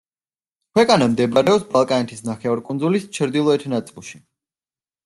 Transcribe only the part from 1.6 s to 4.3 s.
ბალკანეთის ნახევარკუნძულის ჩრდილოეთ ნაწილში.